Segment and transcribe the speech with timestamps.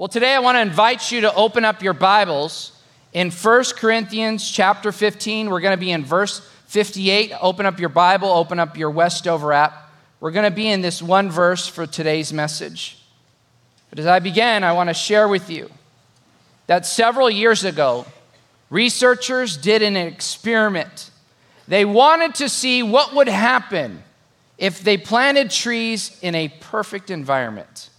[0.00, 2.72] Well, today I want to invite you to open up your Bibles
[3.12, 5.50] in 1 Corinthians chapter 15.
[5.50, 7.34] We're going to be in verse 58.
[7.42, 9.90] Open up your Bible, open up your Westover app.
[10.18, 12.96] We're going to be in this one verse for today's message.
[13.90, 15.68] But as I begin, I want to share with you
[16.66, 18.06] that several years ago,
[18.70, 21.10] researchers did an experiment.
[21.68, 24.02] They wanted to see what would happen
[24.56, 27.89] if they planted trees in a perfect environment.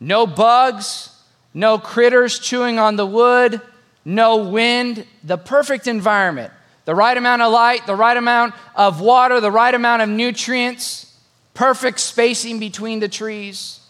[0.00, 1.10] No bugs,
[1.52, 3.60] no critters chewing on the wood,
[4.04, 6.52] no wind, the perfect environment.
[6.86, 11.14] The right amount of light, the right amount of water, the right amount of nutrients,
[11.54, 13.80] perfect spacing between the trees.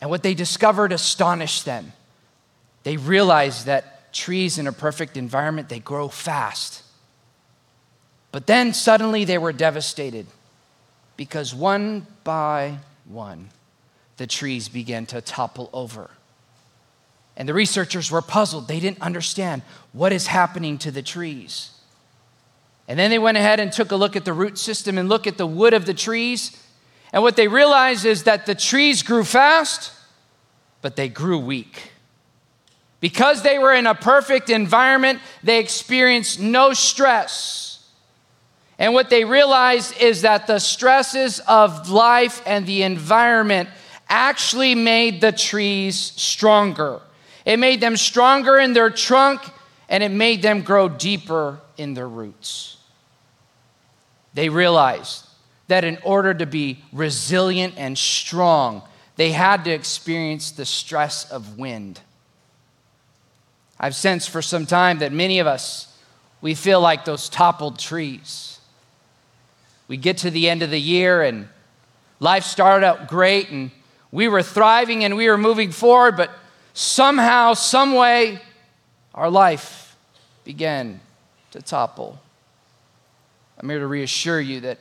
[0.00, 1.92] And what they discovered astonished them.
[2.84, 6.82] They realized that trees in a perfect environment, they grow fast.
[8.32, 10.26] But then suddenly they were devastated
[11.16, 13.50] because one by one,
[14.18, 16.10] the trees began to topple over.
[17.36, 18.68] And the researchers were puzzled.
[18.68, 21.70] They didn't understand what is happening to the trees.
[22.88, 25.26] And then they went ahead and took a look at the root system and look
[25.26, 26.62] at the wood of the trees.
[27.12, 29.92] And what they realized is that the trees grew fast,
[30.82, 31.92] but they grew weak.
[33.00, 37.88] Because they were in a perfect environment, they experienced no stress.
[38.80, 43.68] And what they realized is that the stresses of life and the environment
[44.08, 47.00] actually made the trees stronger.
[47.44, 49.42] It made them stronger in their trunk
[49.88, 52.76] and it made them grow deeper in their roots.
[54.34, 55.24] They realized
[55.68, 58.82] that in order to be resilient and strong,
[59.16, 62.00] they had to experience the stress of wind.
[63.80, 65.96] I've sensed for some time that many of us,
[66.40, 68.58] we feel like those toppled trees.
[69.86, 71.48] We get to the end of the year and
[72.20, 73.70] life started out great and
[74.10, 76.30] we were thriving and we were moving forward, but
[76.72, 78.40] somehow, some way,
[79.14, 79.96] our life
[80.44, 81.00] began
[81.50, 82.18] to topple.
[83.58, 84.78] I'm here to reassure you that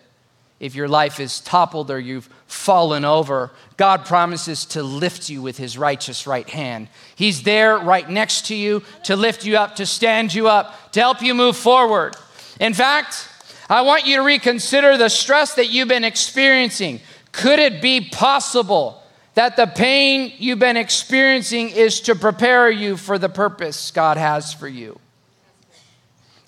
[0.60, 5.58] if your life is toppled or you've fallen over, God promises to lift you with
[5.58, 6.88] his righteous right hand.
[7.16, 11.00] He's there right next to you to lift you up, to stand you up, to
[11.00, 12.16] help you move forward.
[12.60, 13.30] In fact,
[13.70, 17.02] I want you to reconsider the stress that you've been experiencing.
[17.32, 19.04] Could it be possible
[19.38, 24.52] that the pain you've been experiencing is to prepare you for the purpose God has
[24.52, 25.00] for you?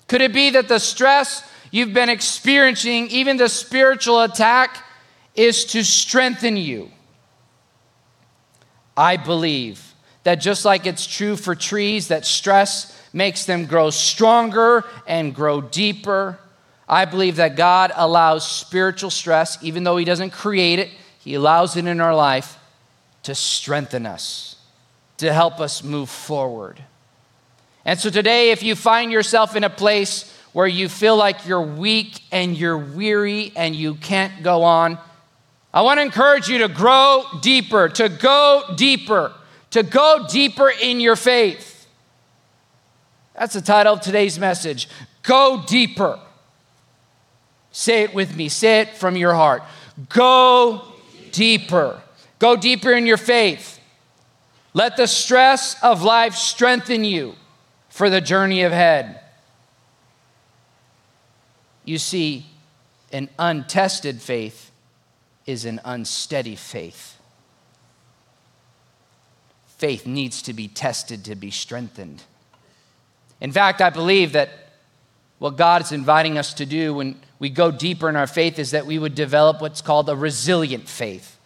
[0.08, 4.84] Could it be that the stress you've been experiencing, even the spiritual attack,
[5.36, 6.90] is to strengthen you?
[8.96, 14.84] I believe that just like it's true for trees, that stress makes them grow stronger
[15.06, 16.40] and grow deeper.
[16.88, 20.90] I believe that God allows spiritual stress, even though He doesn't create it,
[21.20, 22.56] He allows it in our life
[23.22, 24.56] to strengthen us,
[25.18, 26.82] to help us move forward.
[27.84, 31.62] And so today, if you find yourself in a place where you feel like you're
[31.62, 34.98] weak and you're weary and you can't go on,
[35.72, 39.32] I want to encourage you to grow deeper, to go deeper,
[39.70, 41.86] to go deeper in your faith.
[43.34, 44.88] That's the title of today's message
[45.22, 46.18] Go deeper.
[47.72, 49.62] Say it with me, say it from your heart.
[50.08, 50.82] Go
[51.30, 52.02] deeper.
[52.40, 53.78] Go deeper in your faith.
[54.72, 57.34] Let the stress of life strengthen you
[57.90, 59.20] for the journey ahead.
[61.84, 62.46] You see,
[63.12, 64.70] an untested faith
[65.44, 67.18] is an unsteady faith.
[69.76, 72.22] Faith needs to be tested to be strengthened.
[73.40, 74.50] In fact, I believe that
[75.38, 78.70] what God is inviting us to do when we go deeper in our faith is
[78.70, 81.36] that we would develop what's called a resilient faith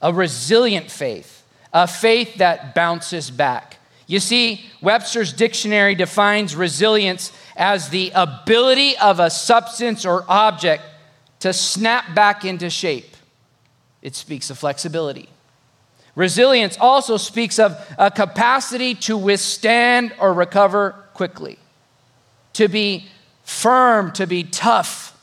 [0.00, 3.76] a resilient faith, a faith that bounces back.
[4.06, 10.82] You see, Webster's dictionary defines resilience as the ability of a substance or object
[11.40, 13.16] to snap back into shape.
[14.00, 15.28] It speaks of flexibility.
[16.14, 21.58] Resilience also speaks of a capacity to withstand or recover quickly,
[22.54, 23.06] to be
[23.44, 25.16] firm, to be tough.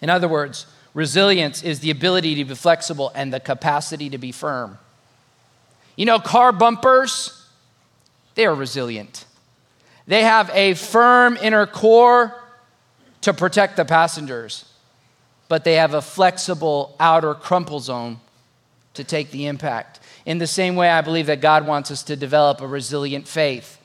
[0.00, 4.32] In other words, Resilience is the ability to be flexible and the capacity to be
[4.32, 4.78] firm.
[5.96, 7.46] You know, car bumpers,
[8.34, 9.24] they are resilient.
[10.06, 12.34] They have a firm inner core
[13.20, 14.64] to protect the passengers,
[15.48, 18.18] but they have a flexible outer crumple zone
[18.94, 20.00] to take the impact.
[20.26, 23.78] In the same way, I believe that God wants us to develop a resilient faith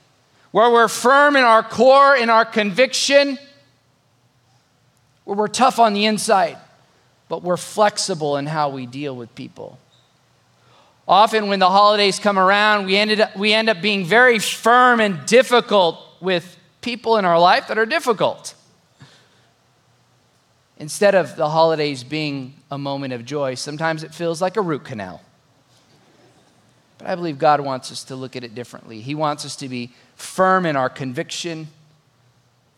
[0.52, 3.38] where we're firm in our core, in our conviction,
[5.26, 6.58] where we're tough on the inside
[7.28, 9.80] but we're flexible in how we deal with people.
[11.08, 15.00] Often, when the holidays come around, we, ended up, we end up being very firm
[15.00, 18.56] and difficult with people in our life that are difficult.
[20.78, 24.84] Instead of the holidays being a moment of joy, sometimes it feels like a root
[24.84, 25.22] canal.
[26.98, 29.02] But I believe God wants us to look at it differently.
[29.02, 31.68] He wants us to be firm in our conviction,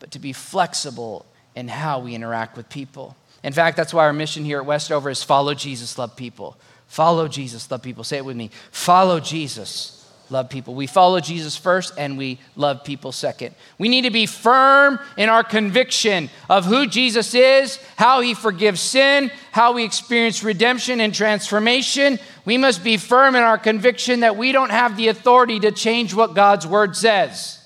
[0.00, 1.24] but to be flexible
[1.56, 3.16] in how we interact with people.
[3.44, 6.56] In fact, that's why our mission here at Westover is follow Jesus, love people.
[6.88, 8.02] Follow Jesus, love people.
[8.02, 8.50] Say it with me.
[8.72, 10.74] Follow Jesus, love people.
[10.74, 13.54] We follow Jesus first and we love people second.
[13.78, 18.80] We need to be firm in our conviction of who Jesus is, how he forgives
[18.80, 22.18] sin, how we experience redemption and transformation.
[22.44, 26.14] We must be firm in our conviction that we don't have the authority to change
[26.14, 27.62] what God's word says,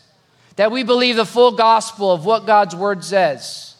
[0.56, 3.71] that we believe the full gospel of what God's word says.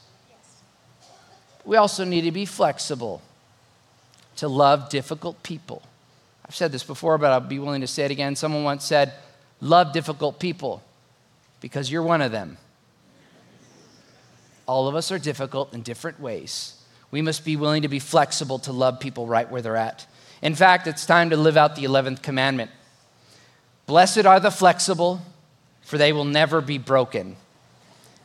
[1.65, 3.23] We also need to be flexible
[4.37, 5.83] to love difficult people.
[6.47, 8.37] I've said this before, but I'll be willing to say it again.
[8.37, 9.13] Someone once said,
[9.61, 10.83] Love difficult people
[11.61, 12.59] because you're one of them.
[14.67, 16.75] All of us are difficult in different ways.
[17.13, 20.07] We must be willing to be flexible to love people right where they're at.
[20.41, 22.71] In fact, it's time to live out the 11th commandment.
[23.87, 25.21] Blessed are the flexible,
[25.83, 27.37] for they will never be broken.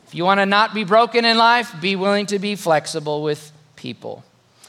[0.08, 3.52] If you want to not be broken in life, be willing to be flexible with
[3.76, 4.24] people.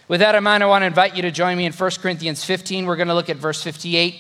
[0.09, 2.45] With that in mind, I want to invite you to join me in 1 Corinthians
[2.45, 2.87] 15.
[2.87, 4.17] We're going to look at verse 58.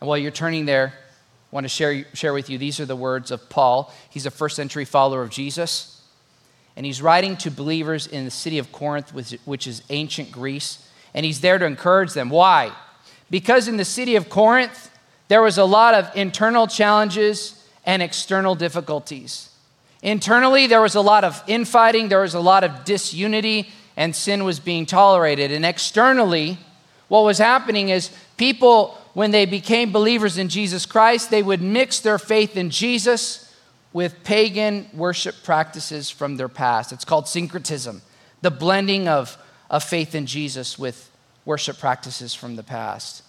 [0.00, 2.96] And while you're turning there, I want to share, share with you these are the
[2.96, 3.94] words of Paul.
[4.10, 6.02] He's a first century follower of Jesus.
[6.74, 10.88] And he's writing to believers in the city of Corinth, which is ancient Greece.
[11.14, 12.30] And he's there to encourage them.
[12.30, 12.72] Why?
[13.30, 14.90] Because in the city of Corinth,
[15.28, 17.55] there was a lot of internal challenges
[17.86, 19.50] and external difficulties.
[20.02, 24.44] Internally, there was a lot of infighting, there was a lot of disunity, and sin
[24.44, 25.50] was being tolerated.
[25.50, 26.58] And externally,
[27.08, 32.00] what was happening is people, when they became believers in Jesus Christ, they would mix
[32.00, 33.54] their faith in Jesus
[33.92, 36.92] with pagan worship practices from their past.
[36.92, 38.02] It's called syncretism,
[38.42, 39.38] the blending of,
[39.70, 41.10] of faith in Jesus with
[41.46, 43.22] worship practices from the past.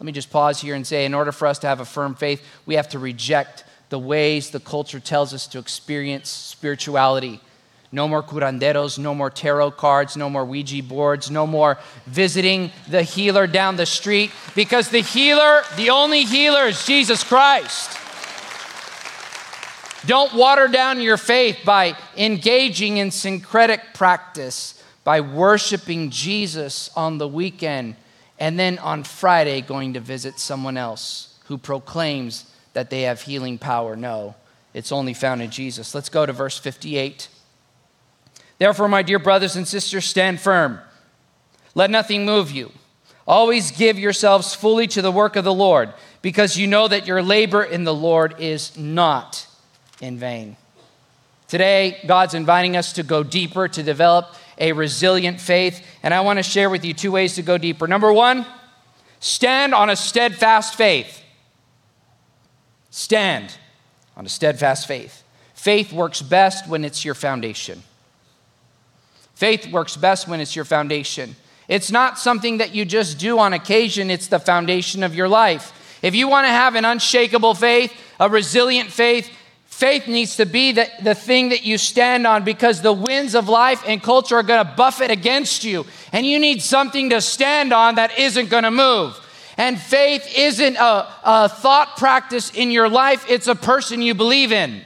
[0.00, 2.14] Let me just pause here and say in order for us to have a firm
[2.14, 7.40] faith, we have to reject the ways the culture tells us to experience spirituality.
[7.92, 13.04] No more curanderos, no more tarot cards, no more Ouija boards, no more visiting the
[13.04, 17.98] healer down the street because the healer, the only healer is Jesus Christ.
[20.06, 27.28] Don't water down your faith by engaging in syncretic practice, by worshiping Jesus on the
[27.28, 27.96] weekend,
[28.38, 33.58] and then on Friday going to visit someone else who proclaims that they have healing
[33.58, 33.96] power.
[33.96, 34.34] No,
[34.74, 35.94] it's only found in Jesus.
[35.94, 37.28] Let's go to verse 58.
[38.58, 40.78] Therefore, my dear brothers and sisters, stand firm.
[41.74, 42.70] Let nothing move you.
[43.26, 47.22] Always give yourselves fully to the work of the Lord, because you know that your
[47.22, 49.46] labor in the Lord is not
[50.00, 50.56] in vain.
[51.48, 55.84] Today, God's inviting us to go deeper, to develop a resilient faith.
[56.02, 57.86] And I want to share with you two ways to go deeper.
[57.86, 58.46] Number one,
[59.20, 61.23] stand on a steadfast faith.
[62.96, 63.52] Stand
[64.16, 65.24] on a steadfast faith.
[65.52, 67.82] Faith works best when it's your foundation.
[69.34, 71.34] Faith works best when it's your foundation.
[71.66, 75.98] It's not something that you just do on occasion, it's the foundation of your life.
[76.02, 79.28] If you want to have an unshakable faith, a resilient faith,
[79.66, 83.48] faith needs to be the, the thing that you stand on because the winds of
[83.48, 85.84] life and culture are going to buffet against you.
[86.12, 89.20] And you need something to stand on that isn't going to move.
[89.56, 94.52] And faith isn't a, a thought practice in your life, it's a person you believe
[94.52, 94.82] in.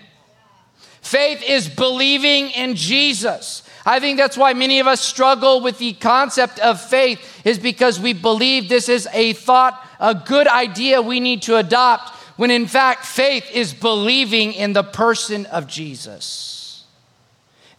[1.01, 3.63] Faith is believing in Jesus.
[3.87, 7.99] I think that's why many of us struggle with the concept of faith, is because
[7.99, 12.67] we believe this is a thought, a good idea we need to adopt, when in
[12.67, 16.58] fact, faith is believing in the person of Jesus.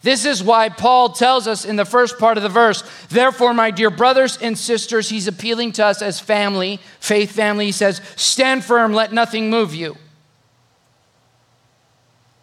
[0.02, 3.70] This is why Paul tells us in the first part of the verse, therefore, my
[3.70, 7.66] dear brothers and sisters, he's appealing to us as family, faith family.
[7.66, 9.96] He says, stand firm, let nothing move you.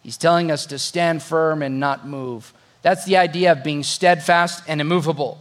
[0.02, 2.54] He's telling us to stand firm and not move.
[2.82, 5.40] That's the idea of being steadfast and immovable.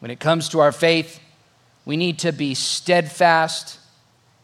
[0.00, 1.20] When it comes to our faith,
[1.84, 3.78] we need to be steadfast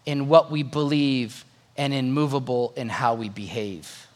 [0.06, 1.44] in what we believe
[1.76, 4.06] and immovable in how we behave.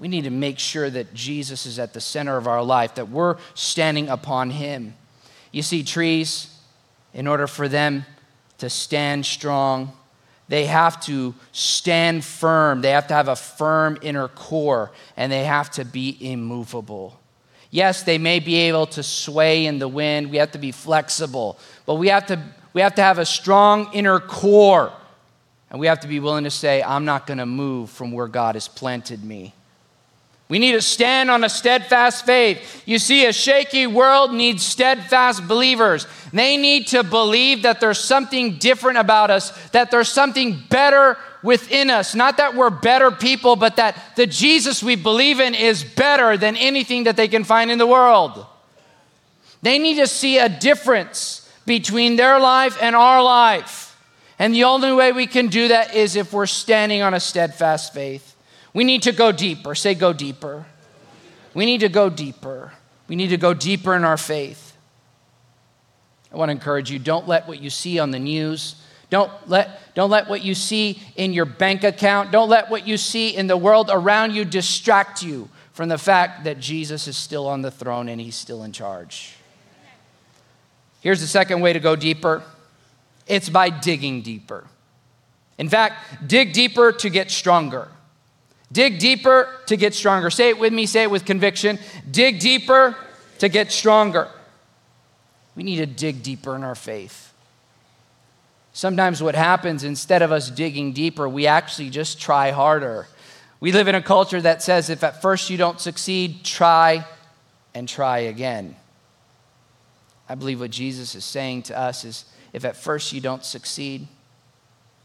[0.00, 3.10] We need to make sure that Jesus is at the center of our life, that
[3.10, 4.94] we're standing upon Him.
[5.52, 6.56] You see, trees,
[7.12, 8.06] in order for them
[8.58, 9.92] to stand strong,
[10.48, 12.80] they have to stand firm.
[12.80, 17.20] They have to have a firm inner core and they have to be immovable.
[17.70, 20.30] Yes, they may be able to sway in the wind.
[20.30, 22.42] We have to be flexible, but we have to,
[22.72, 24.92] we have, to have a strong inner core.
[25.70, 28.26] And we have to be willing to say, I'm not going to move from where
[28.26, 29.54] God has planted me.
[30.50, 32.82] We need to stand on a steadfast faith.
[32.84, 36.08] You see, a shaky world needs steadfast believers.
[36.32, 41.88] They need to believe that there's something different about us, that there's something better within
[41.88, 42.16] us.
[42.16, 46.56] Not that we're better people, but that the Jesus we believe in is better than
[46.56, 48.44] anything that they can find in the world.
[49.62, 53.96] They need to see a difference between their life and our life.
[54.36, 57.94] And the only way we can do that is if we're standing on a steadfast
[57.94, 58.29] faith.
[58.72, 59.74] We need to go deeper.
[59.74, 60.66] Say, go deeper.
[61.54, 62.72] We need to go deeper.
[63.08, 64.76] We need to go deeper in our faith.
[66.32, 68.76] I want to encourage you don't let what you see on the news,
[69.10, 72.96] don't let, don't let what you see in your bank account, don't let what you
[72.96, 77.48] see in the world around you distract you from the fact that Jesus is still
[77.48, 79.34] on the throne and he's still in charge.
[81.00, 82.42] Here's the second way to go deeper
[83.26, 84.64] it's by digging deeper.
[85.58, 87.88] In fact, dig deeper to get stronger.
[88.72, 90.30] Dig deeper to get stronger.
[90.30, 91.78] Say it with me, say it with conviction.
[92.10, 92.96] Dig deeper
[93.38, 94.28] to get stronger.
[95.56, 97.32] We need to dig deeper in our faith.
[98.72, 103.08] Sometimes what happens, instead of us digging deeper, we actually just try harder.
[103.58, 107.04] We live in a culture that says if at first you don't succeed, try
[107.74, 108.76] and try again.
[110.28, 114.06] I believe what Jesus is saying to us is if at first you don't succeed,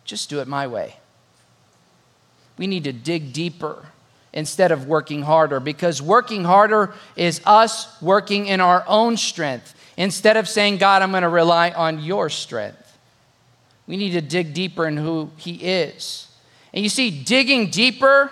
[0.03, 0.97] just do it my way.
[2.57, 3.85] We need to dig deeper
[4.33, 10.37] instead of working harder because working harder is us working in our own strength instead
[10.37, 12.97] of saying, God, I'm going to rely on your strength.
[13.87, 16.27] We need to dig deeper in who He is.
[16.73, 18.31] And you see, digging deeper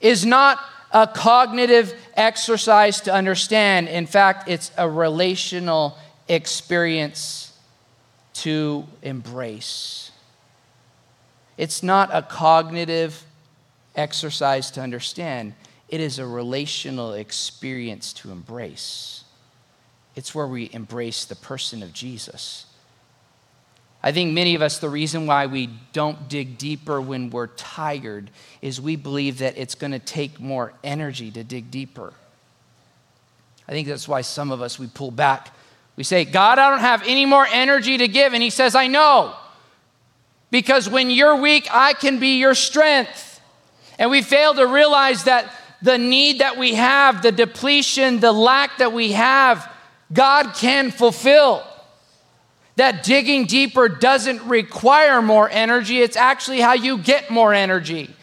[0.00, 0.58] is not
[0.90, 3.88] a cognitive exercise to understand.
[3.88, 5.96] In fact, it's a relational
[6.28, 7.52] experience
[8.34, 10.01] to embrace.
[11.62, 13.22] It's not a cognitive
[13.94, 15.54] exercise to understand,
[15.88, 19.22] it is a relational experience to embrace.
[20.16, 22.66] It's where we embrace the person of Jesus.
[24.02, 28.32] I think many of us, the reason why we don't dig deeper when we're tired
[28.60, 32.12] is we believe that it's going to take more energy to dig deeper.
[33.68, 35.54] I think that's why some of us, we pull back.
[35.94, 38.34] We say, God, I don't have any more energy to give.
[38.34, 39.36] And He says, I know.
[40.52, 43.40] Because when you're weak, I can be your strength.
[43.98, 48.76] And we fail to realize that the need that we have, the depletion, the lack
[48.76, 49.72] that we have,
[50.12, 51.66] God can fulfill.
[52.76, 58.14] That digging deeper doesn't require more energy, it's actually how you get more energy.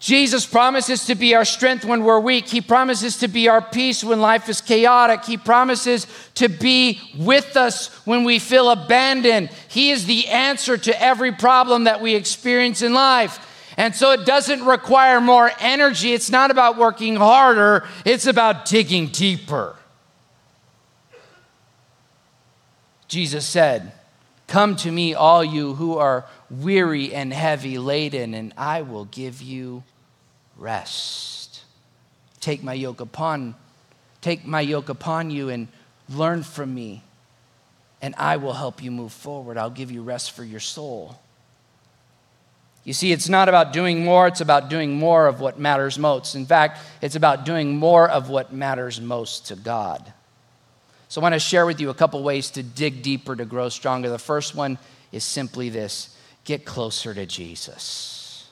[0.00, 2.46] Jesus promises to be our strength when we're weak.
[2.46, 5.24] He promises to be our peace when life is chaotic.
[5.24, 9.50] He promises to be with us when we feel abandoned.
[9.66, 13.44] He is the answer to every problem that we experience in life.
[13.76, 16.12] And so it doesn't require more energy.
[16.12, 19.74] It's not about working harder, it's about digging deeper.
[23.08, 23.92] Jesus said,
[24.48, 29.42] Come to me, all you who are weary and heavy laden, and I will give
[29.42, 29.84] you
[30.56, 31.64] rest.
[32.40, 33.54] Take my yoke upon,
[34.22, 35.68] take my yoke upon you and
[36.08, 37.02] learn from me,
[38.00, 39.58] and I will help you move forward.
[39.58, 41.20] I'll give you rest for your soul.
[42.84, 46.34] You see, it's not about doing more, it's about doing more of what matters most.
[46.34, 50.10] In fact, it's about doing more of what matters most to God.
[51.08, 53.70] So I want to share with you a couple ways to dig deeper to grow
[53.70, 54.10] stronger.
[54.10, 54.78] The first one
[55.10, 58.48] is simply this get closer to Jesus.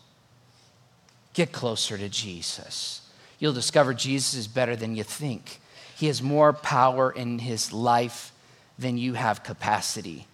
[1.35, 3.03] Get closer to Jesus.
[3.39, 5.61] You'll discover Jesus is better than you think.
[5.95, 8.33] He has more power in his life
[8.79, 10.27] than you have capacity.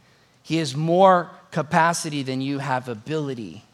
[0.44, 3.64] He has more capacity than you have ability.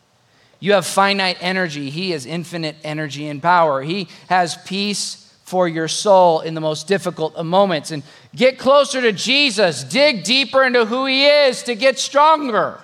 [0.61, 1.91] You have finite energy.
[1.91, 3.83] He has infinite energy and power.
[3.83, 7.91] He has peace for your soul in the most difficult of moments.
[7.91, 8.03] And
[8.37, 9.83] get closer to Jesus.
[9.83, 12.81] Dig deeper into who He is to get stronger.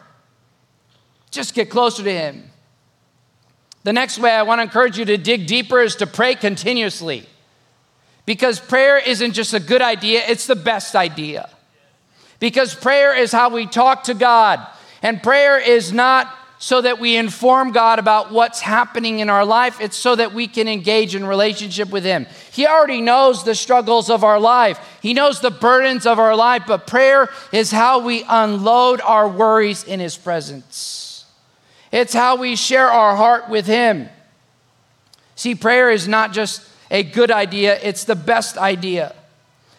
[1.30, 2.50] Just get closer to Him.
[3.82, 7.28] The next way I want to encourage you to dig deeper is to pray continuously.
[8.24, 11.50] Because prayer isn't just a good idea, it's the best idea.
[12.40, 14.66] Because prayer is how we talk to God.
[15.02, 19.80] And prayer is not so that we inform God about what's happening in our life.
[19.80, 22.26] It's so that we can engage in relationship with Him.
[22.52, 26.64] He already knows the struggles of our life, He knows the burdens of our life,
[26.66, 31.26] but prayer is how we unload our worries in His presence.
[31.92, 34.08] It's how we share our heart with Him.
[35.36, 39.14] See, prayer is not just a good idea, it's the best idea.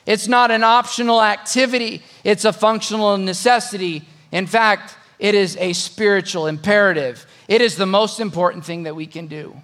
[0.05, 4.03] It's not an optional activity, it's a functional necessity.
[4.32, 7.25] In fact, it is a spiritual imperative.
[7.48, 9.55] It is the most important thing that we can do.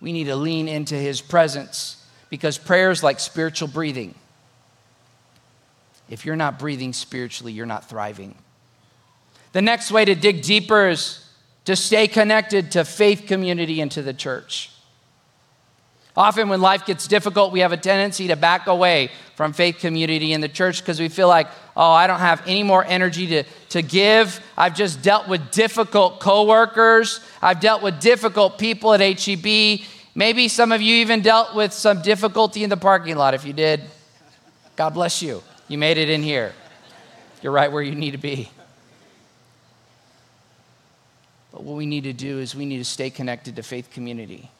[0.00, 4.14] We need to lean into His presence because prayer is like spiritual breathing.
[6.08, 8.34] If you're not breathing spiritually, you're not thriving.
[9.52, 11.24] The next way to dig deeper is
[11.66, 14.71] to stay connected to faith community and to the church.
[16.14, 20.34] Often, when life gets difficult, we have a tendency to back away from faith community
[20.34, 23.44] in the church because we feel like, oh, I don't have any more energy to,
[23.70, 24.44] to give.
[24.56, 27.20] I've just dealt with difficult coworkers.
[27.40, 29.80] I've dealt with difficult people at HEB.
[30.14, 33.32] Maybe some of you even dealt with some difficulty in the parking lot.
[33.32, 33.80] If you did,
[34.76, 35.42] God bless you.
[35.68, 36.52] You made it in here.
[37.40, 38.50] You're right where you need to be.
[41.52, 44.50] But what we need to do is we need to stay connected to faith community.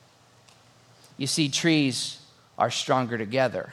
[1.23, 2.19] You see, trees
[2.59, 3.73] are stronger together.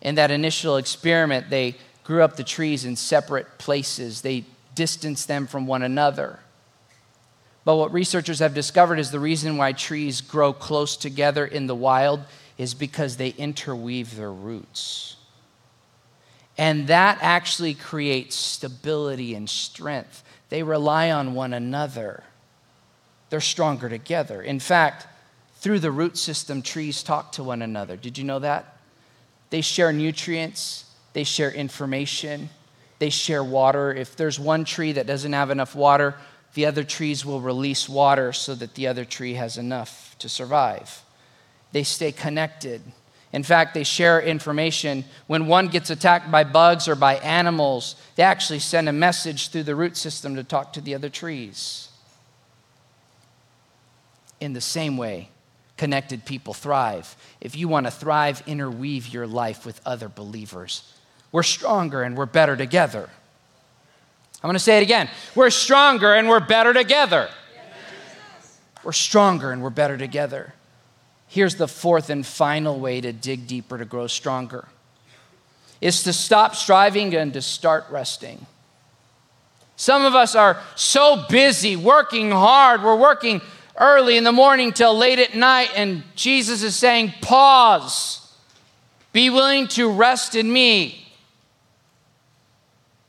[0.00, 5.46] In that initial experiment, they grew up the trees in separate places, they distanced them
[5.46, 6.38] from one another.
[7.66, 11.74] But what researchers have discovered is the reason why trees grow close together in the
[11.74, 12.20] wild
[12.56, 15.16] is because they interweave their roots.
[16.56, 20.24] And that actually creates stability and strength.
[20.48, 22.24] They rely on one another,
[23.28, 24.40] they're stronger together.
[24.40, 25.06] In fact,
[25.60, 27.96] through the root system, trees talk to one another.
[27.96, 28.78] Did you know that?
[29.50, 32.48] They share nutrients, they share information,
[32.98, 33.92] they share water.
[33.92, 36.14] If there's one tree that doesn't have enough water,
[36.54, 41.02] the other trees will release water so that the other tree has enough to survive.
[41.72, 42.80] They stay connected.
[43.32, 45.04] In fact, they share information.
[45.26, 49.64] When one gets attacked by bugs or by animals, they actually send a message through
[49.64, 51.88] the root system to talk to the other trees.
[54.40, 55.28] In the same way,
[55.80, 57.16] connected people thrive.
[57.40, 60.92] If you want to thrive, interweave your life with other believers.
[61.32, 63.08] We're stronger and we're better together.
[64.42, 65.08] I'm going to say it again.
[65.34, 67.30] We're stronger and we're better together.
[68.84, 70.52] We're stronger and we're better together.
[71.28, 74.68] Here's the fourth and final way to dig deeper to grow stronger
[75.80, 78.44] is to stop striving and to start resting.
[79.76, 82.82] Some of us are so busy working hard.
[82.82, 83.40] We're working
[83.80, 88.18] early in the morning till late at night, and Jesus is saying, Pause.
[89.12, 91.08] Be willing to rest in me.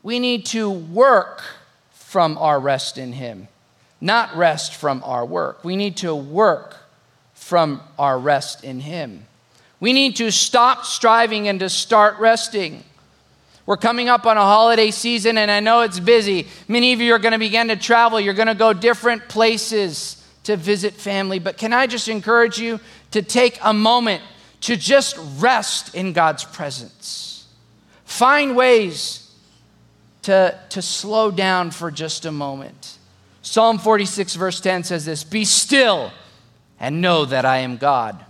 [0.02, 1.44] We need to work
[1.92, 3.50] from our rest in Him,
[4.00, 5.64] not rest from our work.
[5.64, 6.78] We need to work
[7.34, 9.26] from our rest in Him.
[9.80, 12.84] We need to stop striving and to start resting.
[13.68, 16.48] We're coming up on a holiday season, and I know it's busy.
[16.68, 18.20] Many of you are going to begin to travel.
[18.20, 21.40] You're going to go different places to visit family.
[21.40, 22.80] But can I just encourage you
[23.12, 24.24] to take a moment
[24.62, 27.48] to just rest in God's presence?
[28.06, 29.32] Find ways
[30.24, 32.98] to, to slow down for just a moment.
[33.42, 36.12] Psalm 46, verse 10 says this Be still
[36.80, 38.24] and know that I am God.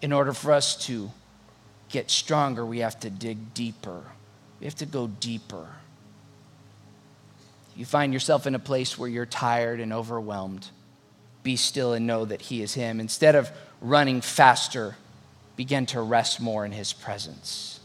[0.00, 1.10] In order for us to
[1.90, 4.02] get stronger, we have to dig deeper.
[4.60, 5.68] We have to go deeper.
[7.80, 10.68] You find yourself in a place where you're tired and overwhelmed.
[11.42, 13.00] Be still and know that He is Him.
[13.00, 14.96] Instead of running faster,
[15.56, 17.80] begin to rest more in His presence.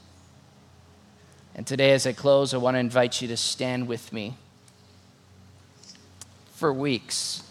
[1.55, 4.35] And today, as I close, I want to invite you to stand with me.
[6.55, 7.49] For weeks,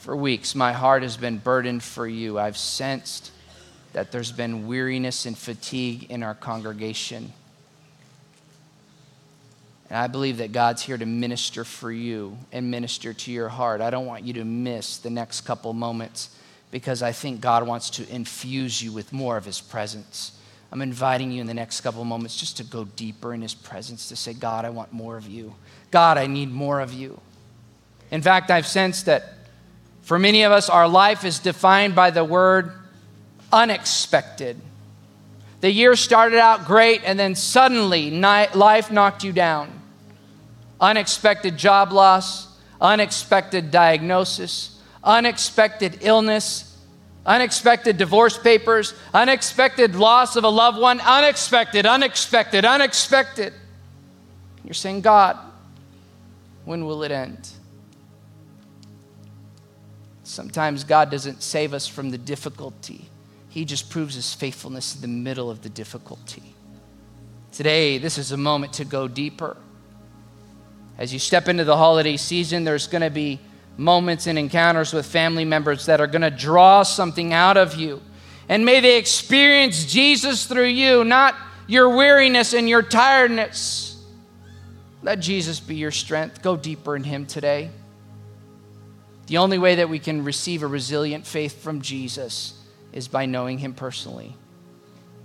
[0.00, 2.38] for weeks, my heart has been burdened for you.
[2.38, 3.32] I've sensed
[3.94, 7.32] that there's been weariness and fatigue in our congregation.
[9.92, 13.82] And I believe that God's here to minister for you and minister to your heart.
[13.82, 16.30] I don't want you to miss the next couple moments
[16.70, 20.32] because I think God wants to infuse you with more of His presence.
[20.72, 24.08] I'm inviting you in the next couple moments just to go deeper in His presence,
[24.08, 25.54] to say, God, I want more of you.
[25.90, 27.20] God, I need more of you.
[28.10, 29.34] In fact, I've sensed that
[30.00, 32.72] for many of us, our life is defined by the word
[33.52, 34.56] unexpected.
[35.60, 39.80] The year started out great, and then suddenly life knocked you down.
[40.82, 42.48] Unexpected job loss,
[42.80, 46.76] unexpected diagnosis, unexpected illness,
[47.24, 53.52] unexpected divorce papers, unexpected loss of a loved one, unexpected, unexpected, unexpected.
[54.64, 55.38] You're saying, God,
[56.64, 57.48] when will it end?
[60.24, 63.08] Sometimes God doesn't save us from the difficulty,
[63.48, 66.54] He just proves His faithfulness in the middle of the difficulty.
[67.52, 69.56] Today, this is a moment to go deeper.
[71.02, 73.40] As you step into the holiday season, there's going to be
[73.76, 78.00] moments and encounters with family members that are going to draw something out of you.
[78.48, 81.34] And may they experience Jesus through you, not
[81.66, 84.00] your weariness and your tiredness.
[85.02, 86.40] Let Jesus be your strength.
[86.40, 87.70] Go deeper in Him today.
[89.26, 92.56] The only way that we can receive a resilient faith from Jesus
[92.92, 94.36] is by knowing Him personally.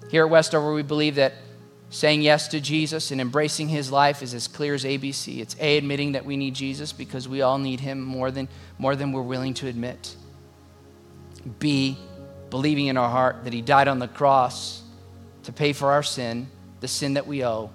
[0.09, 1.33] Here at Westover, we believe that
[1.89, 5.39] saying yes to Jesus and embracing His life is as clear as ABC.
[5.39, 8.95] It's A, admitting that we need Jesus because we all need Him more than, more
[8.95, 10.15] than we're willing to admit.
[11.59, 11.97] B,
[12.49, 14.83] believing in our heart that He died on the cross
[15.43, 16.47] to pay for our sin,
[16.81, 17.71] the sin that we owe.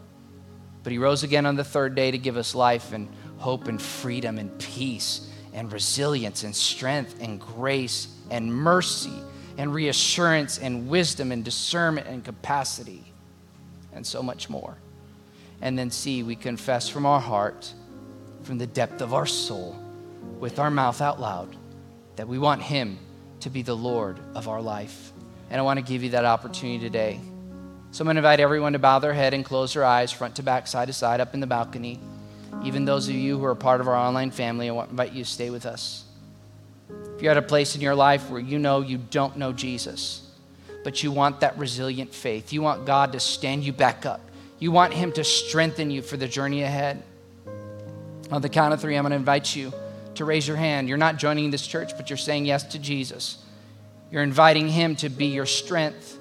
[0.82, 3.80] But He rose again on the third day to give us life and hope and
[3.80, 9.22] freedom and peace and resilience and strength and grace and mercy
[9.58, 13.11] and reassurance and wisdom and discernment and capacity
[13.94, 14.76] and so much more.
[15.60, 17.72] And then, C, we confess from our heart,
[18.42, 19.76] from the depth of our soul,
[20.40, 21.56] with our mouth out loud,
[22.16, 22.98] that we want Him
[23.40, 25.12] to be the Lord of our life.
[25.50, 27.20] And I want to give you that opportunity today.
[27.92, 30.36] So I'm going to invite everyone to bow their head and close their eyes, front
[30.36, 32.00] to back, side to side, up in the balcony.
[32.64, 35.12] Even those of you who are part of our online family, I want to invite
[35.12, 36.04] you to stay with us.
[37.14, 40.26] If you're at a place in your life where you know you don't know Jesus,
[40.84, 44.20] but you want that resilient faith, you want God to stand you back up,
[44.58, 47.02] you want Him to strengthen you for the journey ahead.
[48.30, 49.72] On the count of three, I'm going to invite you
[50.14, 50.88] to raise your hand.
[50.88, 53.38] You're not joining this church, but you're saying yes to Jesus.
[54.10, 56.18] You're inviting Him to be your strength,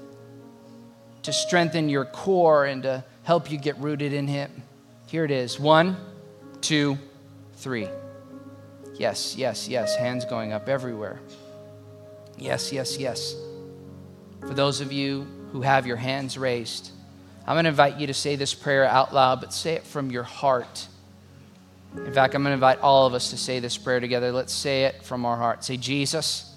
[1.23, 4.63] to strengthen your core, and to help you get rooted in Him.
[5.07, 5.97] Here it is one,
[6.61, 6.97] two,
[7.55, 7.87] three.
[8.95, 9.95] Yes, yes, yes.
[9.95, 11.19] Hands going up everywhere.
[12.37, 13.35] Yes, yes, yes.
[14.41, 16.91] For those of you who have your hands raised,
[17.45, 20.11] I'm going to invite you to say this prayer out loud, but say it from
[20.11, 20.87] your heart.
[21.95, 24.31] In fact, I'm going to invite all of us to say this prayer together.
[24.31, 25.63] Let's say it from our heart.
[25.63, 26.55] Say, Jesus,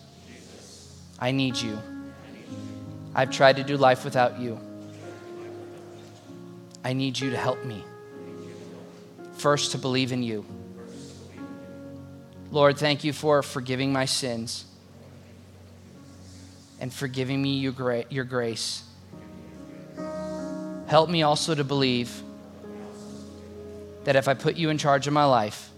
[1.18, 1.78] I need you.
[3.14, 4.58] I've tried to do life without you.
[6.84, 7.82] I need you to help me.
[9.34, 10.44] First, to believe in you.
[12.50, 14.66] Lord, thank you for forgiving my sins
[16.84, 18.84] and forgiving me your, gra- your grace.
[20.86, 22.22] Help me also to believe
[24.04, 25.70] that if I put you in charge of my life,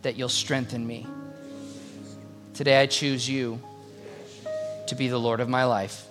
[0.00, 1.06] that you'll strengthen me.
[2.54, 3.60] Today I choose you
[4.86, 6.06] to be the Lord of my life.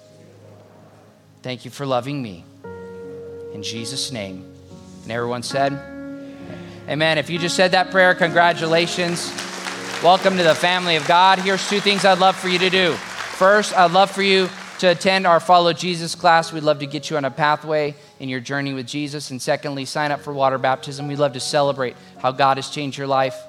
[1.42, 2.46] Thank you for loving me.
[3.52, 4.46] In Jesus' name.
[5.02, 5.74] And everyone said,
[6.88, 7.18] Amen.
[7.18, 9.51] If you just said that prayer, congratulations.
[10.04, 11.38] Welcome to the family of God.
[11.38, 12.94] Here's two things I'd love for you to do.
[12.94, 16.52] First, I'd love for you to attend our Follow Jesus class.
[16.52, 19.30] We'd love to get you on a pathway in your journey with Jesus.
[19.30, 21.08] And secondly, sign up for water baptism.
[21.08, 23.40] We'd love to celebrate how God has changed your life.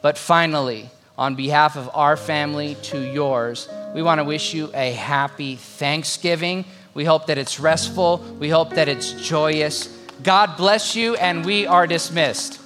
[0.00, 4.92] But finally, on behalf of our family to yours, we want to wish you a
[4.92, 6.64] happy Thanksgiving.
[6.94, 8.18] We hope that it's restful.
[8.38, 9.88] We hope that it's joyous.
[10.22, 12.60] God bless you, and we are dismissed.